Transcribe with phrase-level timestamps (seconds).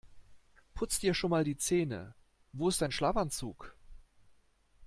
[0.73, 2.15] Putz dir schon mal die Zähne.
[2.53, 3.75] Wo ist dein Schlafanzug?